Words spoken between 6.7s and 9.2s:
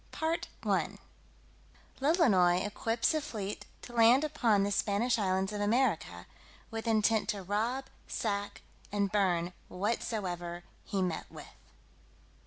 with intent to rob, sack and